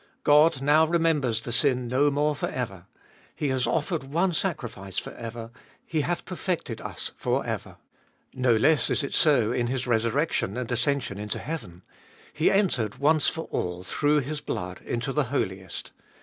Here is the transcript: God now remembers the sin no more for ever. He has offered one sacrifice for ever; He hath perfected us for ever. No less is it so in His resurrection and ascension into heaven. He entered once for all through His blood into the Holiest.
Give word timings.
God 0.23 0.63
now 0.63 0.83
remembers 0.87 1.41
the 1.41 1.51
sin 1.51 1.87
no 1.87 2.09
more 2.09 2.33
for 2.35 2.49
ever. 2.49 2.87
He 3.35 3.49
has 3.49 3.67
offered 3.67 4.03
one 4.03 4.33
sacrifice 4.33 4.97
for 4.97 5.13
ever; 5.13 5.51
He 5.85 6.01
hath 6.01 6.25
perfected 6.25 6.81
us 6.81 7.11
for 7.15 7.45
ever. 7.45 7.77
No 8.33 8.55
less 8.55 8.89
is 8.89 9.03
it 9.03 9.13
so 9.13 9.51
in 9.51 9.67
His 9.67 9.85
resurrection 9.85 10.57
and 10.57 10.71
ascension 10.71 11.19
into 11.19 11.37
heaven. 11.37 11.83
He 12.33 12.49
entered 12.49 12.95
once 12.97 13.27
for 13.27 13.43
all 13.51 13.83
through 13.83 14.21
His 14.21 14.41
blood 14.41 14.81
into 14.83 15.13
the 15.13 15.25
Holiest. 15.25 15.91